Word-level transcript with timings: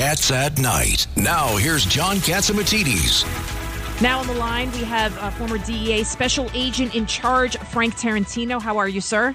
Cats 0.00 0.30
at 0.30 0.58
Night. 0.58 1.06
Now, 1.14 1.58
here's 1.58 1.84
John 1.84 2.16
Catsimatidis. 2.16 4.00
Now 4.00 4.20
on 4.20 4.26
the 4.26 4.32
line, 4.32 4.72
we 4.72 4.82
have 4.82 5.14
uh, 5.18 5.28
former 5.28 5.58
DEA 5.58 6.04
Special 6.04 6.48
Agent 6.54 6.94
in 6.94 7.04
Charge, 7.04 7.58
Frank 7.58 7.96
Tarantino. 7.96 8.62
How 8.62 8.78
are 8.78 8.88
you, 8.88 9.02
sir? 9.02 9.34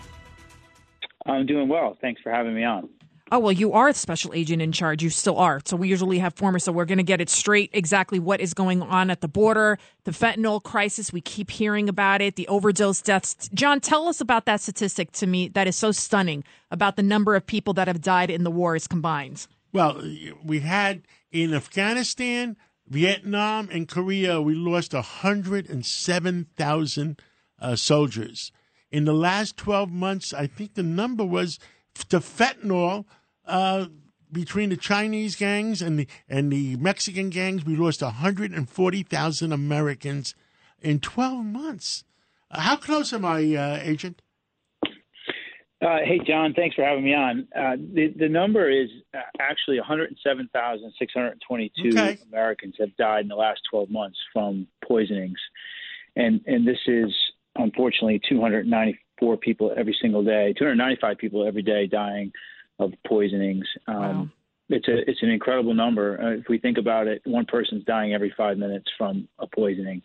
I'm 1.27 1.45
doing 1.45 1.67
well. 1.67 1.95
Thanks 2.01 2.19
for 2.23 2.31
having 2.31 2.55
me 2.55 2.63
on. 2.63 2.89
Oh, 3.31 3.37
well, 3.37 3.51
you 3.51 3.73
are 3.73 3.93
the 3.93 3.99
special 3.99 4.33
agent 4.33 4.59
in 4.59 4.71
charge. 4.71 5.03
You 5.03 5.11
still 5.11 5.37
are. 5.37 5.61
So 5.65 5.75
we 5.75 5.87
usually 5.87 6.17
have 6.17 6.33
former. 6.33 6.57
So 6.57 6.71
we're 6.71 6.85
going 6.85 6.97
to 6.97 7.03
get 7.03 7.21
it 7.21 7.29
straight 7.29 7.69
exactly 7.71 8.17
what 8.17 8.41
is 8.41 8.55
going 8.55 8.81
on 8.81 9.11
at 9.11 9.21
the 9.21 9.27
border, 9.27 9.77
the 10.05 10.11
fentanyl 10.11 10.63
crisis. 10.63 11.13
We 11.13 11.21
keep 11.21 11.51
hearing 11.51 11.89
about 11.89 12.21
it, 12.21 12.37
the 12.37 12.47
overdose 12.47 13.03
deaths. 13.03 13.49
John, 13.53 13.81
tell 13.81 14.07
us 14.07 14.19
about 14.19 14.45
that 14.45 14.61
statistic 14.61 15.11
to 15.11 15.27
me 15.27 15.47
that 15.49 15.67
is 15.67 15.75
so 15.75 15.91
stunning 15.91 16.43
about 16.71 16.95
the 16.95 17.03
number 17.03 17.35
of 17.35 17.45
people 17.45 17.75
that 17.75 17.87
have 17.87 18.01
died 18.01 18.31
in 18.31 18.43
the 18.43 18.51
wars 18.51 18.87
combined. 18.87 19.45
Well, 19.75 20.01
we 20.41 20.61
had 20.61 21.03
in 21.33 21.53
Afghanistan, 21.53 22.55
Vietnam, 22.87 23.67
and 23.69 23.89
Korea, 23.89 24.41
we 24.41 24.55
lost 24.55 24.93
107,000 24.93 27.21
uh, 27.59 27.75
soldiers. 27.75 28.53
In 28.89 29.03
the 29.03 29.11
last 29.11 29.57
12 29.57 29.91
months, 29.91 30.33
I 30.33 30.47
think 30.47 30.75
the 30.75 30.83
number 30.83 31.25
was 31.25 31.59
the 32.07 32.19
fentanyl 32.19 33.03
uh, 33.45 33.87
between 34.31 34.69
the 34.69 34.77
Chinese 34.77 35.35
gangs 35.35 35.81
and 35.81 35.99
the 35.99 36.07
and 36.29 36.53
the 36.53 36.77
Mexican 36.77 37.29
gangs. 37.29 37.65
We 37.65 37.75
lost 37.75 38.01
140,000 38.01 39.51
Americans 39.51 40.35
in 40.81 41.01
12 41.01 41.43
months. 41.43 42.05
Uh, 42.49 42.61
how 42.61 42.77
close 42.77 43.11
am 43.11 43.25
I, 43.25 43.55
uh, 43.55 43.79
Agent? 43.81 44.21
Uh, 45.81 45.97
hey, 46.05 46.19
John, 46.25 46.53
thanks 46.53 46.73
for 46.75 46.83
having 46.83 47.03
me 47.03 47.13
on. 47.13 47.47
Uh, 47.55 47.75
the, 47.75 48.13
the 48.17 48.29
number 48.29 48.69
is 48.69 48.89
uh, 49.13 49.19
actually 49.39 49.77
107,622 49.77 51.89
okay. 51.89 52.17
Americans 52.31 52.75
have 52.79 52.95
died 52.95 53.23
in 53.23 53.27
the 53.27 53.35
last 53.35 53.59
12 53.69 53.89
months 53.89 54.17
from 54.31 54.67
poisonings. 54.87 55.37
And, 56.15 56.39
and 56.47 56.65
this 56.65 56.79
is 56.87 57.13
unfortunately 57.55 58.21
294 58.27 59.37
people 59.37 59.73
every 59.75 59.95
single 60.01 60.23
day, 60.23 60.53
295 60.57 61.17
people 61.17 61.45
every 61.45 61.61
day 61.61 61.87
dying 61.87 62.31
of 62.79 62.93
poisonings. 63.05 63.67
Um, 63.87 63.97
wow. 63.97 64.29
It's 64.67 64.87
a 64.87 65.07
it's 65.07 65.21
an 65.21 65.29
incredible 65.29 65.75
number. 65.75 66.19
Uh, 66.19 66.31
if 66.39 66.45
we 66.49 66.57
think 66.57 66.79
about 66.79 67.05
it, 67.05 67.21
one 67.25 67.45
person's 67.45 67.83
dying 67.83 68.15
every 68.15 68.33
five 68.35 68.57
minutes 68.57 68.89
from 68.97 69.27
a 69.37 69.45
poisoning 69.45 70.01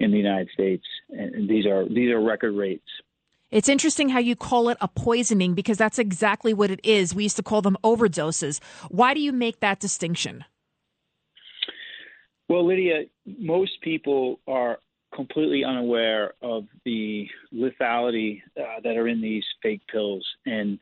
in 0.00 0.10
the 0.10 0.16
United 0.16 0.48
States, 0.52 0.82
and, 1.10 1.32
and 1.36 1.48
these 1.48 1.66
are 1.66 1.88
these 1.88 2.10
are 2.10 2.20
record 2.20 2.56
rates. 2.56 2.82
It's 3.50 3.68
interesting 3.68 4.08
how 4.08 4.18
you 4.18 4.34
call 4.34 4.68
it 4.68 4.78
a 4.80 4.88
poisoning 4.88 5.54
because 5.54 5.78
that's 5.78 5.98
exactly 5.98 6.52
what 6.52 6.70
it 6.70 6.80
is. 6.82 7.14
We 7.14 7.24
used 7.24 7.36
to 7.36 7.42
call 7.42 7.62
them 7.62 7.76
overdoses. 7.84 8.60
Why 8.90 9.14
do 9.14 9.20
you 9.20 9.32
make 9.32 9.60
that 9.60 9.78
distinction? 9.78 10.44
Well, 12.48 12.66
Lydia, 12.66 13.04
most 13.26 13.80
people 13.82 14.40
are 14.46 14.78
completely 15.14 15.64
unaware 15.64 16.34
of 16.42 16.66
the 16.84 17.28
lethality 17.52 18.42
uh, 18.58 18.80
that 18.82 18.96
are 18.96 19.08
in 19.08 19.20
these 19.20 19.44
fake 19.62 19.82
pills, 19.90 20.24
and 20.44 20.78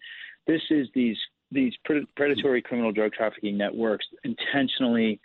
this 0.46 0.62
is 0.70 0.88
these 0.94 1.16
these 1.50 1.72
predatory 2.16 2.60
criminal 2.60 2.90
drug 2.90 3.12
trafficking 3.12 3.56
networks 3.56 4.06
intentionally 4.24 5.20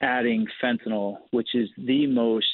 adding 0.00 0.46
fentanyl, 0.62 1.18
which 1.30 1.54
is 1.54 1.68
the 1.78 2.06
most 2.06 2.46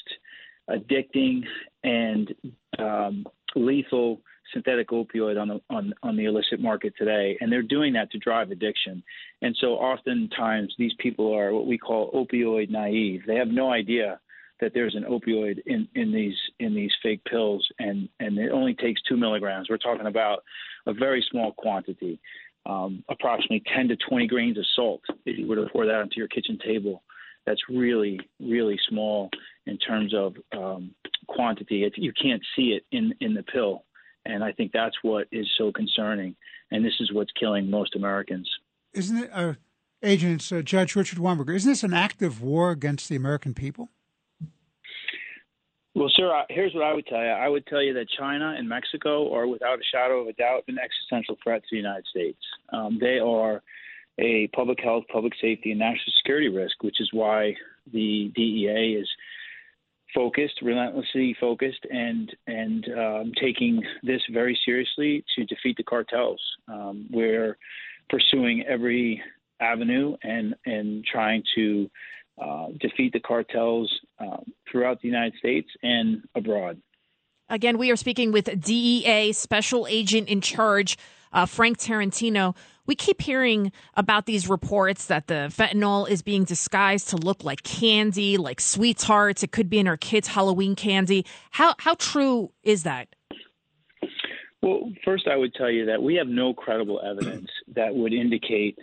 addicting 0.68 1.44
and 1.82 2.34
um, 2.78 3.26
lethal 3.56 4.20
synthetic 4.52 4.88
opioid 4.90 5.40
on 5.40 5.48
the 5.48 5.60
on 5.70 5.92
on 6.02 6.16
the 6.16 6.24
illicit 6.24 6.60
market 6.60 6.94
today, 6.96 7.36
and 7.40 7.50
they're 7.50 7.62
doing 7.62 7.92
that 7.94 8.10
to 8.12 8.18
drive 8.18 8.50
addiction. 8.50 9.02
And 9.42 9.56
so, 9.60 9.74
oftentimes, 9.74 10.74
these 10.78 10.92
people 10.98 11.34
are 11.34 11.52
what 11.52 11.66
we 11.66 11.78
call 11.78 12.12
opioid 12.12 12.70
naive. 12.70 13.22
They 13.26 13.36
have 13.36 13.48
no 13.48 13.72
idea 13.72 14.20
that 14.60 14.72
there's 14.72 14.94
an 14.94 15.04
opioid 15.04 15.58
in, 15.66 15.88
in 15.94 16.12
these 16.12 16.36
in 16.60 16.74
these 16.74 16.92
fake 17.02 17.24
pills, 17.24 17.66
and 17.78 18.08
and 18.20 18.38
it 18.38 18.52
only 18.52 18.74
takes 18.74 19.00
two 19.02 19.16
milligrams. 19.16 19.68
We're 19.68 19.78
talking 19.78 20.06
about 20.06 20.42
a 20.86 20.92
very 20.92 21.24
small 21.30 21.52
quantity, 21.52 22.20
um, 22.64 23.02
approximately 23.08 23.62
10 23.74 23.88
to 23.88 23.96
20 24.08 24.26
grains 24.28 24.58
of 24.58 24.64
salt. 24.74 25.02
If 25.24 25.38
you 25.38 25.46
were 25.46 25.56
to 25.56 25.68
pour 25.72 25.86
that 25.86 25.96
onto 25.96 26.16
your 26.16 26.28
kitchen 26.28 26.58
table, 26.64 27.02
that's 27.46 27.62
really 27.68 28.20
really 28.40 28.78
small 28.88 29.30
in 29.66 29.78
terms 29.78 30.14
of 30.14 30.34
um, 30.56 30.94
quantity. 31.28 31.84
It, 31.84 31.94
you 31.96 32.12
can't 32.12 32.42
see 32.54 32.76
it 32.76 32.84
in 32.92 33.14
in 33.20 33.34
the 33.34 33.42
pill, 33.42 33.84
and 34.24 34.44
I 34.44 34.52
think 34.52 34.72
that's 34.72 34.96
what 35.02 35.26
is 35.32 35.48
so 35.56 35.72
concerning. 35.72 36.36
And 36.70 36.84
this 36.84 36.94
is 37.00 37.12
what's 37.12 37.30
killing 37.38 37.70
most 37.70 37.94
Americans. 37.94 38.50
Isn't 38.92 39.18
it, 39.18 39.30
uh, 39.32 39.54
Agent 40.02 40.52
uh, 40.52 40.62
Judge 40.62 40.96
Richard 40.96 41.18
Weinberger? 41.18 41.54
Isn't 41.54 41.70
this 41.70 41.84
an 41.84 41.94
active 41.94 42.42
war 42.42 42.70
against 42.70 43.08
the 43.08 43.16
American 43.16 43.54
people? 43.54 43.88
Well, 45.94 46.10
sir, 46.14 46.30
here's 46.50 46.74
what 46.74 46.84
I 46.84 46.92
would 46.92 47.06
tell 47.06 47.22
you. 47.22 47.30
I 47.30 47.48
would 47.48 47.66
tell 47.66 47.82
you 47.82 47.94
that 47.94 48.06
China 48.10 48.54
and 48.58 48.68
Mexico 48.68 49.32
are, 49.34 49.46
without 49.46 49.78
a 49.78 49.82
shadow 49.90 50.20
of 50.20 50.28
a 50.28 50.34
doubt, 50.34 50.64
an 50.68 50.76
existential 50.78 51.38
threat 51.42 51.62
to 51.62 51.68
the 51.70 51.78
United 51.78 52.04
States. 52.06 52.38
Um, 52.70 52.98
they 53.00 53.18
are 53.18 53.62
a 54.18 54.48
public 54.48 54.80
health, 54.82 55.04
public 55.12 55.34
safety, 55.40 55.70
and 55.70 55.78
national 55.78 56.12
security 56.18 56.48
risk, 56.48 56.82
which 56.82 57.00
is 57.00 57.08
why 57.12 57.54
the 57.92 58.30
DEA 58.34 58.98
is 59.00 59.08
focused, 60.14 60.60
relentlessly 60.62 61.36
focused, 61.38 61.86
and 61.90 62.34
and 62.46 62.86
um, 62.98 63.32
taking 63.40 63.82
this 64.02 64.22
very 64.32 64.58
seriously 64.64 65.24
to 65.36 65.44
defeat 65.44 65.76
the 65.76 65.82
cartels. 65.82 66.40
Um, 66.68 67.06
we're 67.10 67.58
pursuing 68.08 68.64
every 68.66 69.22
avenue 69.60 70.16
and 70.22 70.54
and 70.64 71.04
trying 71.04 71.42
to 71.54 71.90
uh, 72.42 72.66
defeat 72.80 73.12
the 73.12 73.20
cartels 73.20 73.92
uh, 74.18 74.38
throughout 74.70 75.00
the 75.00 75.08
United 75.08 75.34
States 75.38 75.68
and 75.82 76.22
abroad. 76.34 76.80
Again, 77.48 77.78
we 77.78 77.90
are 77.90 77.96
speaking 77.96 78.32
with 78.32 78.60
DEA 78.60 79.32
Special 79.32 79.86
Agent 79.88 80.28
in 80.28 80.40
Charge, 80.40 80.98
uh, 81.32 81.46
Frank 81.46 81.78
Tarantino. 81.78 82.56
We 82.86 82.94
keep 82.94 83.20
hearing 83.20 83.72
about 83.94 84.26
these 84.26 84.48
reports 84.48 85.06
that 85.06 85.26
the 85.26 85.50
fentanyl 85.50 86.08
is 86.08 86.22
being 86.22 86.44
disguised 86.44 87.08
to 87.10 87.16
look 87.16 87.44
like 87.44 87.62
candy, 87.62 88.36
like 88.36 88.60
sweethearts. 88.60 89.42
It 89.42 89.52
could 89.52 89.68
be 89.68 89.78
in 89.78 89.88
our 89.88 89.96
kids' 89.96 90.28
Halloween 90.28 90.76
candy. 90.76 91.26
How 91.50 91.74
how 91.78 91.94
true 91.94 92.52
is 92.62 92.84
that? 92.84 93.08
Well, 94.62 94.92
first, 95.04 95.28
I 95.28 95.36
would 95.36 95.54
tell 95.54 95.70
you 95.70 95.86
that 95.86 96.02
we 96.02 96.14
have 96.16 96.26
no 96.28 96.54
credible 96.54 97.00
evidence 97.00 97.48
that 97.74 97.94
would 97.94 98.12
indicate 98.12 98.78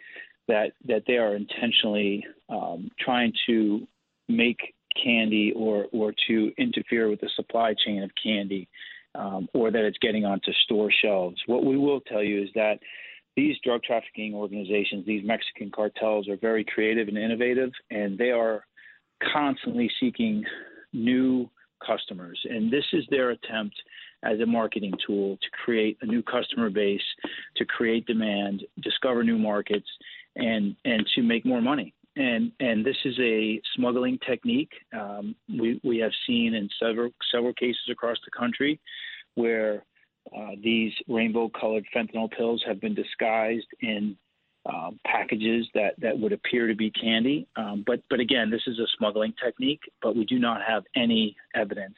that 0.47 0.73
that 0.85 1.03
they 1.07 1.17
are 1.17 1.35
intentionally 1.35 2.25
um, 2.49 2.89
trying 2.99 3.33
to 3.47 3.87
make 4.27 4.73
candy 5.01 5.53
or 5.55 5.87
or 5.91 6.13
to 6.27 6.51
interfere 6.57 7.09
with 7.09 7.21
the 7.21 7.29
supply 7.35 7.73
chain 7.85 8.03
of 8.03 8.11
candy, 8.21 8.67
um, 9.15 9.47
or 9.53 9.71
that 9.71 9.85
it's 9.85 9.97
getting 9.99 10.25
onto 10.25 10.51
store 10.63 10.91
shelves. 11.03 11.41
What 11.47 11.65
we 11.65 11.77
will 11.77 12.01
tell 12.01 12.23
you 12.23 12.43
is 12.43 12.49
that 12.55 12.79
these 13.35 13.57
drug 13.63 13.83
trafficking 13.83 14.33
organizations, 14.33 15.05
these 15.05 15.25
Mexican 15.25 15.71
cartels, 15.71 16.27
are 16.29 16.37
very 16.37 16.63
creative 16.63 17.07
and 17.07 17.17
innovative, 17.17 17.71
and 17.89 18.17
they 18.17 18.31
are 18.31 18.65
constantly 19.31 19.89
seeking 19.99 20.43
new 20.91 21.49
customers. 21.85 22.39
And 22.49 22.71
this 22.71 22.85
is 22.93 23.05
their 23.09 23.31
attempt 23.31 23.75
as 24.23 24.39
a 24.39 24.45
marketing 24.45 24.93
tool 25.05 25.37
to 25.37 25.49
create 25.63 25.97
a 26.01 26.05
new 26.05 26.23
customer 26.23 26.69
base, 26.69 27.01
to 27.57 27.65
create 27.65 28.05
demand, 28.05 28.63
discover 28.81 29.23
new 29.23 29.37
markets, 29.37 29.87
and 30.35 30.75
and 30.85 31.05
to 31.15 31.21
make 31.21 31.45
more 31.45 31.61
money. 31.61 31.93
And 32.15 32.51
and 32.59 32.85
this 32.85 32.97
is 33.05 33.15
a 33.19 33.61
smuggling 33.75 34.19
technique. 34.25 34.71
Um, 34.97 35.35
we 35.49 35.79
we 35.83 35.97
have 35.97 36.11
seen 36.25 36.53
in 36.53 36.69
several 36.81 37.11
several 37.31 37.53
cases 37.53 37.89
across 37.91 38.17
the 38.23 38.31
country 38.31 38.79
where 39.35 39.83
uh, 40.35 40.51
these 40.61 40.93
rainbow-colored 41.07 41.85
fentanyl 41.95 42.31
pills 42.31 42.63
have 42.65 42.79
been 42.79 42.95
disguised 42.95 43.67
in 43.81 44.17
uh, 44.65 44.91
packages 45.05 45.67
that, 45.73 45.93
that 45.99 46.17
would 46.17 46.31
appear 46.31 46.67
to 46.67 46.75
be 46.75 46.89
candy. 46.91 47.47
Um, 47.55 47.83
but 47.85 48.01
but 48.09 48.19
again, 48.19 48.49
this 48.49 48.61
is 48.65 48.79
a 48.79 48.87
smuggling 48.97 49.33
technique. 49.43 49.81
But 50.01 50.15
we 50.15 50.25
do 50.25 50.39
not 50.39 50.61
have 50.65 50.83
any 50.95 51.35
evidence 51.53 51.97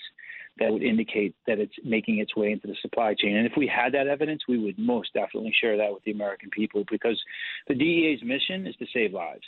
that 0.57 0.71
would 0.71 0.83
indicate 0.83 1.35
that 1.47 1.59
it's 1.59 1.75
making 1.83 2.19
its 2.19 2.35
way 2.35 2.51
into 2.51 2.67
the 2.67 2.75
supply 2.81 3.13
chain. 3.13 3.35
And 3.35 3.45
if 3.45 3.53
we 3.57 3.67
had 3.67 3.93
that 3.93 4.07
evidence, 4.07 4.43
we 4.47 4.57
would 4.57 4.79
most 4.79 5.13
definitely 5.13 5.53
share 5.59 5.77
that 5.77 5.93
with 5.93 6.03
the 6.03 6.11
American 6.11 6.49
people 6.49 6.85
because 6.89 7.21
the 7.67 7.75
DEA's 7.75 8.23
mission 8.23 8.65
is 8.65 8.75
to 8.77 8.85
save 8.93 9.13
lives. 9.13 9.45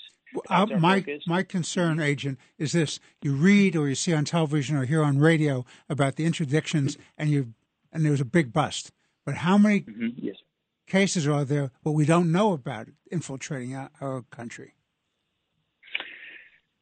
Uh, 0.49 0.65
my 0.77 0.99
focus. 0.99 1.23
my 1.25 1.41
concern, 1.41 2.01
agent, 2.01 2.37
is 2.59 2.73
this: 2.73 2.99
you 3.21 3.33
read 3.33 3.75
or 3.75 3.87
you 3.87 3.95
see 3.95 4.13
on 4.13 4.25
television 4.25 4.75
or 4.75 4.85
hear 4.85 5.01
on 5.01 5.17
radio 5.19 5.65
about 5.89 6.17
the 6.17 6.25
interdictions, 6.25 6.97
and 7.17 7.29
you 7.29 7.53
and 7.91 8.03
there 8.03 8.11
was 8.11 8.21
a 8.21 8.25
big 8.25 8.53
bust. 8.53 8.91
But 9.25 9.35
how 9.35 9.57
many 9.57 9.81
mm-hmm. 9.81 10.07
yes. 10.15 10.35
cases 10.87 11.27
are 11.27 11.43
there 11.43 11.71
what 11.83 11.93
we 11.93 12.05
don't 12.05 12.31
know 12.31 12.53
about 12.53 12.87
infiltrating 13.11 13.75
our, 13.75 13.89
our 13.99 14.21
country? 14.31 14.73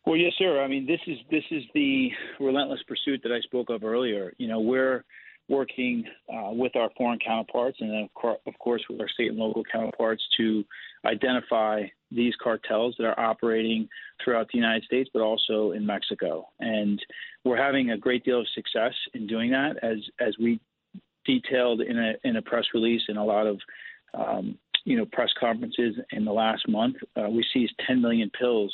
Well, 0.06 0.18
yes, 0.18 0.34
sir. 0.38 0.62
I 0.62 0.68
mean, 0.68 0.86
this 0.86 1.00
is 1.08 1.18
this 1.32 1.44
is 1.50 1.64
the 1.74 2.12
relentless 2.40 2.82
pursuit 2.88 3.22
that 3.24 3.32
I 3.32 3.40
spoke 3.42 3.72
of 3.72 3.84
earlier. 3.84 4.34
You 4.38 4.48
know, 4.48 4.60
we're 4.60 5.04
working 5.48 6.04
uh, 6.32 6.52
with 6.52 6.76
our 6.76 6.90
foreign 6.98 7.20
counterparts 7.20 7.78
and, 7.80 8.10
of 8.24 8.54
course, 8.60 8.82
with 8.90 9.00
our 9.00 9.10
state 9.10 9.30
and 9.30 9.38
local 9.38 9.64
counterparts 9.72 10.24
to 10.38 10.64
identify 11.06 11.84
these 12.12 12.34
cartels 12.42 12.96
that 12.98 13.06
are 13.06 13.20
operating 13.20 13.88
throughout 14.24 14.48
the 14.52 14.58
United 14.58 14.84
States, 14.84 15.10
but 15.14 15.22
also 15.22 15.72
in 15.72 15.86
Mexico. 15.86 16.48
And 16.60 17.00
we're 17.44 17.58
having 17.58 17.92
a 17.92 17.98
great 17.98 18.24
deal 18.24 18.40
of 18.40 18.48
success 18.56 18.94
in 19.14 19.28
doing 19.28 19.52
that, 19.52 19.78
as 19.84 19.98
as 20.20 20.36
we 20.40 20.60
detailed 21.26 21.82
in 21.82 21.98
a 21.98 22.14
in 22.24 22.38
a 22.38 22.42
press 22.42 22.66
release 22.74 23.02
and 23.08 23.18
a 23.18 23.24
lot 23.24 23.48
of 23.48 23.60
um, 24.14 24.58
you 24.84 24.98
know 24.98 25.06
press 25.12 25.30
conferences 25.40 25.96
in 26.12 26.26
the 26.26 26.32
last 26.32 26.68
month. 26.68 26.96
Uh, 27.16 27.30
we 27.30 27.46
seized 27.54 27.74
10 27.86 28.02
million 28.02 28.30
pills 28.38 28.74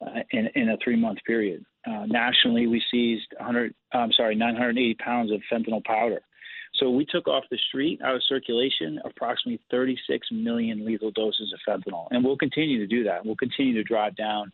uh, 0.00 0.20
in, 0.30 0.48
in 0.54 0.70
a 0.70 0.76
three 0.82 0.96
month 0.96 1.18
period. 1.26 1.64
Uh, 1.86 2.06
nationally, 2.06 2.66
we 2.66 2.82
seized 2.90 3.26
100, 3.38 3.74
I'm 3.92 4.12
sorry, 4.12 4.36
980 4.36 4.94
pounds 4.94 5.32
of 5.32 5.40
fentanyl 5.52 5.84
powder. 5.84 6.22
So 6.82 6.90
we 6.90 7.04
took 7.04 7.28
off 7.28 7.44
the 7.48 7.58
street, 7.68 8.00
out 8.02 8.16
of 8.16 8.22
circulation, 8.28 8.98
approximately 9.04 9.60
36 9.70 10.26
million 10.32 10.84
lethal 10.84 11.12
doses 11.12 11.54
of 11.54 11.60
fentanyl, 11.66 12.08
and 12.10 12.24
we'll 12.24 12.36
continue 12.36 12.80
to 12.80 12.88
do 12.88 13.04
that. 13.04 13.24
We'll 13.24 13.36
continue 13.36 13.72
to 13.74 13.84
drive 13.84 14.16
down 14.16 14.50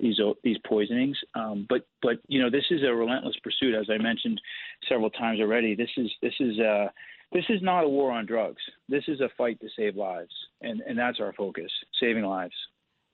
these 0.00 0.18
these 0.42 0.56
poisonings. 0.66 1.16
Um, 1.36 1.66
but 1.68 1.86
but 2.02 2.16
you 2.26 2.42
know 2.42 2.50
this 2.50 2.64
is 2.70 2.82
a 2.82 2.92
relentless 2.92 3.36
pursuit, 3.44 3.76
as 3.76 3.86
I 3.88 4.02
mentioned 4.02 4.40
several 4.88 5.10
times 5.10 5.38
already. 5.38 5.76
This 5.76 5.90
is 5.96 6.10
this 6.20 6.34
is 6.40 6.58
uh, 6.58 6.88
this 7.30 7.44
is 7.48 7.62
not 7.62 7.84
a 7.84 7.88
war 7.88 8.10
on 8.10 8.26
drugs. 8.26 8.62
This 8.88 9.04
is 9.06 9.20
a 9.20 9.28
fight 9.38 9.60
to 9.60 9.68
save 9.76 9.94
lives, 9.94 10.34
and 10.62 10.80
and 10.80 10.98
that's 10.98 11.20
our 11.20 11.32
focus: 11.34 11.70
saving 12.00 12.24
lives. 12.24 12.54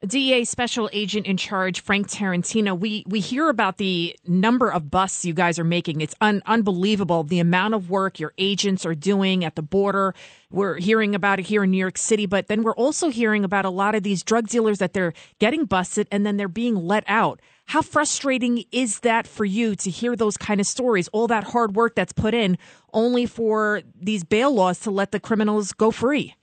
DEA 0.07 0.45
Special 0.45 0.91
Agent 0.93 1.27
in 1.27 1.37
Charge 1.37 1.81
Frank 1.81 2.09
Tarantino. 2.09 2.79
We 2.79 3.05
we 3.07 3.21
hear 3.21 3.49
about 3.49 3.79
the 3.79 4.17
number 4.27 4.71
of 4.71 4.91
busts 4.91 5.25
you 5.25 5.33
guys 5.33 5.59
are 5.59 5.65
making. 5.65 6.01
It's 6.01 6.15
un- 6.21 6.43
unbelievable 6.47 7.23
the 7.23 7.39
amount 7.39 7.75
of 7.75 7.91
work 7.91 8.21
your 8.21 8.35
agents 8.39 8.85
are 8.85 8.95
doing 8.95 9.45
at 9.45 9.57
the 9.57 9.63
border. 9.63 10.15
We're 10.51 10.79
hearing 10.79 11.15
about 11.15 11.41
it 11.41 11.47
here 11.47 11.65
in 11.65 11.71
New 11.71 11.79
York 11.79 11.99
City, 11.99 12.27
but 12.27 12.49
then 12.49 12.63
we're 12.63 12.75
also 12.75 13.09
hearing 13.09 13.45
about 13.45 13.65
a 13.65 13.71
lot 13.71 13.95
of 13.95 14.03
these 14.03 14.23
drug 14.23 14.49
dealers 14.49 14.79
that 14.79 14.93
they're 14.93 15.15
getting 15.39 15.65
busted 15.65 16.07
and 16.11 16.27
then 16.27 16.37
they're 16.37 16.49
being 16.49 16.75
let 16.75 17.05
out. 17.07 17.41
How 17.67 17.81
frustrating 17.81 18.65
is 18.73 19.01
that 19.01 19.27
for 19.27 19.45
you 19.45 19.75
to 19.77 19.91
hear 19.91 20.17
those 20.17 20.37
kind 20.37 20.61
of 20.61 20.67
stories? 20.67 21.09
All 21.09 21.27
that 21.29 21.45
hard 21.45 21.75
work 21.75 21.95
that's 21.95 22.13
put 22.13 22.35
in 22.35 22.59
only 22.93 23.27
for 23.27 23.83
these 23.99 24.23
bail 24.23 24.53
laws 24.53 24.81
to 24.81 24.91
let 24.91 25.13
the 25.13 25.21
criminals 25.21 25.73
go 25.73 25.91
free. 25.91 26.35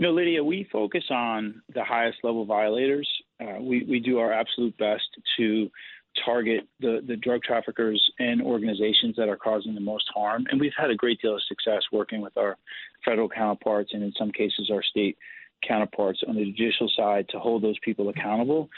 You 0.00 0.06
know, 0.06 0.12
Lydia, 0.12 0.42
we 0.42 0.66
focus 0.72 1.04
on 1.10 1.60
the 1.74 1.84
highest 1.84 2.20
level 2.22 2.46
violators. 2.46 3.06
Uh, 3.38 3.60
we, 3.60 3.84
we 3.84 4.00
do 4.00 4.18
our 4.18 4.32
absolute 4.32 4.74
best 4.78 5.04
to 5.36 5.70
target 6.24 6.66
the, 6.80 7.04
the 7.06 7.16
drug 7.16 7.42
traffickers 7.42 8.02
and 8.18 8.40
organizations 8.40 9.14
that 9.16 9.28
are 9.28 9.36
causing 9.36 9.74
the 9.74 9.80
most 9.82 10.06
harm. 10.14 10.46
And 10.50 10.58
we've 10.58 10.72
had 10.74 10.88
a 10.88 10.94
great 10.94 11.20
deal 11.20 11.34
of 11.34 11.42
success 11.46 11.82
working 11.92 12.22
with 12.22 12.34
our 12.38 12.56
federal 13.04 13.28
counterparts 13.28 13.90
and, 13.92 14.02
in 14.02 14.10
some 14.18 14.32
cases, 14.32 14.70
our 14.72 14.82
state 14.82 15.18
counterparts 15.68 16.22
on 16.26 16.34
the 16.34 16.46
judicial 16.46 16.90
side 16.96 17.26
to 17.28 17.38
hold 17.38 17.62
those 17.62 17.78
people 17.84 18.08
accountable. 18.08 18.70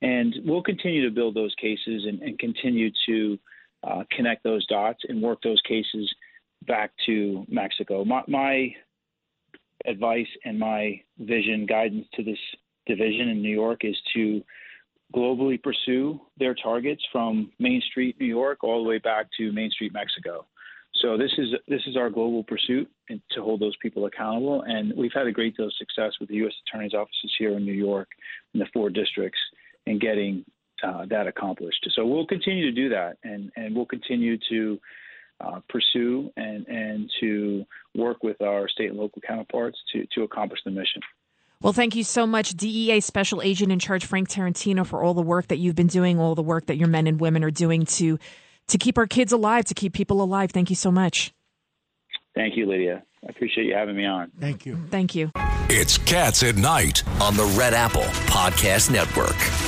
And 0.00 0.32
we'll 0.44 0.62
continue 0.62 1.04
to 1.04 1.12
build 1.12 1.34
those 1.34 1.56
cases 1.60 2.04
and, 2.06 2.22
and 2.22 2.38
continue 2.38 2.92
to 3.08 3.38
uh, 3.82 4.04
connect 4.12 4.44
those 4.44 4.64
dots 4.68 5.00
and 5.08 5.20
work 5.20 5.42
those 5.42 5.60
cases 5.66 6.08
back 6.68 6.92
to 7.06 7.44
Mexico. 7.48 8.04
My, 8.04 8.22
my 8.28 8.76
advice 9.86 10.26
and 10.44 10.58
my 10.58 11.00
vision 11.18 11.66
guidance 11.66 12.06
to 12.14 12.22
this 12.22 12.38
division 12.86 13.28
in 13.28 13.42
New 13.42 13.54
York 13.54 13.84
is 13.84 13.96
to 14.14 14.42
globally 15.14 15.62
pursue 15.62 16.20
their 16.38 16.54
targets 16.54 17.02
from 17.12 17.50
Main 17.58 17.82
Street, 17.90 18.16
New 18.20 18.26
York, 18.26 18.62
all 18.62 18.82
the 18.82 18.88
way 18.88 18.98
back 18.98 19.26
to 19.38 19.52
Main 19.52 19.70
Street, 19.70 19.92
Mexico. 19.92 20.46
So 21.02 21.16
this 21.16 21.30
is 21.38 21.48
this 21.68 21.82
is 21.86 21.96
our 21.96 22.10
global 22.10 22.42
pursuit 22.42 22.90
to 23.08 23.42
hold 23.42 23.60
those 23.60 23.76
people 23.80 24.06
accountable, 24.06 24.62
and 24.62 24.92
we've 24.96 25.12
had 25.14 25.26
a 25.26 25.32
great 25.32 25.56
deal 25.56 25.66
of 25.66 25.72
success 25.74 26.12
with 26.18 26.28
the 26.28 26.36
U.S. 26.36 26.52
Attorney's 26.66 26.94
offices 26.94 27.32
here 27.38 27.56
in 27.56 27.64
New 27.64 27.72
York, 27.72 28.08
in 28.54 28.60
the 28.60 28.66
four 28.72 28.90
districts, 28.90 29.38
in 29.86 29.98
getting 29.98 30.44
uh, 30.82 31.06
that 31.06 31.26
accomplished. 31.26 31.86
So 31.94 32.04
we'll 32.04 32.26
continue 32.26 32.64
to 32.64 32.72
do 32.72 32.88
that, 32.88 33.18
and 33.22 33.52
and 33.56 33.76
we'll 33.76 33.86
continue 33.86 34.38
to 34.48 34.78
uh, 35.40 35.60
pursue 35.68 36.30
and, 36.36 36.66
and 36.66 37.10
to 37.20 37.64
work 37.94 38.22
with 38.22 38.40
our 38.42 38.68
state 38.68 38.90
and 38.90 38.98
local 38.98 39.22
counterparts 39.26 39.78
to, 39.92 40.06
to 40.14 40.22
accomplish 40.22 40.60
the 40.64 40.70
mission. 40.70 41.02
Well, 41.60 41.72
thank 41.72 41.96
you 41.96 42.04
so 42.04 42.26
much, 42.26 42.50
DEA 42.50 43.00
Special 43.00 43.42
Agent 43.42 43.72
in 43.72 43.80
Charge 43.80 44.06
Frank 44.06 44.28
Tarantino, 44.28 44.86
for 44.86 45.02
all 45.02 45.14
the 45.14 45.22
work 45.22 45.48
that 45.48 45.56
you've 45.56 45.74
been 45.74 45.88
doing, 45.88 46.20
all 46.20 46.36
the 46.36 46.42
work 46.42 46.66
that 46.66 46.76
your 46.76 46.86
men 46.86 47.08
and 47.08 47.20
women 47.20 47.42
are 47.42 47.50
doing 47.50 47.84
to 47.86 48.18
to 48.68 48.78
keep 48.78 48.98
our 48.98 49.06
kids 49.06 49.32
alive, 49.32 49.64
to 49.64 49.74
keep 49.74 49.94
people 49.94 50.22
alive. 50.22 50.50
Thank 50.50 50.70
you 50.70 50.76
so 50.76 50.92
much. 50.92 51.32
Thank 52.34 52.56
you, 52.56 52.66
Lydia. 52.66 53.02
I 53.26 53.30
appreciate 53.30 53.66
you 53.66 53.74
having 53.74 53.96
me 53.96 54.04
on. 54.04 54.30
Thank 54.38 54.66
you. 54.66 54.78
Thank 54.90 55.14
you. 55.14 55.32
It's 55.70 55.98
Cats 55.98 56.42
at 56.42 56.56
Night 56.56 57.02
on 57.20 57.34
the 57.36 57.44
Red 57.58 57.74
Apple 57.74 58.02
Podcast 58.02 58.90
Network. 58.90 59.67